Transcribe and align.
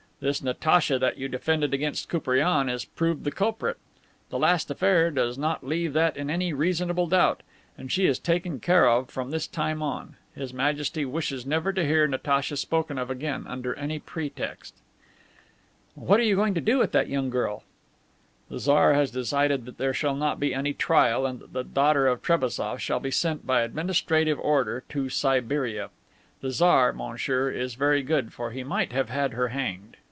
This 0.21 0.43
Natacha 0.43 0.99
that 0.99 1.17
you 1.17 1.27
defended 1.27 1.73
against 1.73 2.07
Koupriane 2.07 2.69
is 2.69 2.85
proved 2.85 3.23
the 3.23 3.31
culprit. 3.31 3.77
The 4.29 4.37
last 4.37 4.69
affair 4.69 5.09
does 5.09 5.35
not 5.35 5.65
leave 5.65 5.93
that 5.93 6.15
in 6.15 6.29
any 6.29 6.53
reasonable 6.53 7.07
doubt. 7.07 7.41
And 7.75 7.91
she 7.91 8.05
is 8.05 8.19
taken 8.19 8.59
care 8.59 8.87
of 8.87 9.09
from 9.09 9.31
this 9.31 9.47
time 9.47 9.81
on. 9.81 10.17
His 10.35 10.53
Majesty 10.53 11.05
wishes 11.05 11.43
never 11.43 11.73
to 11.73 11.83
hear 11.83 12.05
Natacha 12.07 12.55
spoken 12.55 12.99
of 12.99 13.09
again 13.09 13.45
under 13.47 13.73
any 13.73 13.97
pretext." 13.97 14.75
"And 15.95 16.05
what 16.05 16.19
are 16.19 16.23
you 16.23 16.35
going 16.35 16.53
to 16.53 16.61
do 16.61 16.77
with 16.77 16.91
that 16.91 17.09
young 17.09 17.31
girl?" 17.31 17.63
"The 18.47 18.59
Tsar 18.59 18.93
has 18.93 19.09
decided 19.09 19.65
that 19.65 19.79
there 19.79 19.91
shall 19.91 20.15
not 20.15 20.39
be 20.39 20.53
any 20.53 20.73
trial 20.73 21.25
and 21.25 21.39
that 21.39 21.53
the 21.53 21.63
daughter 21.63 22.05
of 22.05 22.21
General 22.21 22.47
Trebassof 22.49 22.79
shall 22.79 22.99
be 22.99 23.09
sent, 23.09 23.47
by 23.47 23.61
administrative 23.61 24.39
order, 24.39 24.83
to 24.89 25.09
Siberia. 25.09 25.89
The 26.41 26.51
Tsar, 26.51 26.93
monsieur, 26.93 27.49
is 27.49 27.73
very 27.73 28.03
good, 28.03 28.31
for 28.33 28.51
he 28.51 28.63
might 28.63 28.91
have 28.91 29.09
had 29.09 29.33
her 29.33 29.47
hanged. 29.47 29.97